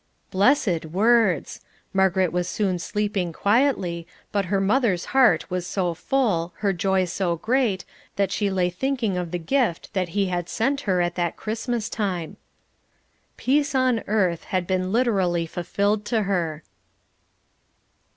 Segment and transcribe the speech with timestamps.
[0.31, 1.61] Blessed words!
[1.93, 7.35] Margaret was soon sleeping quietly, but her mother's heart was so full, her joy so
[7.35, 7.85] great,
[8.15, 11.87] that she lay thinking of the gift that He had sent her at that Christmas
[11.87, 12.37] time.
[13.37, 16.63] "Peace on earth," had been literally fulfilled to her.